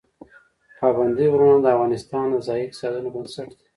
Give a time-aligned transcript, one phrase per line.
[0.79, 3.65] پابندی غرونه د افغانستان د ځایي اقتصادونو بنسټ دی.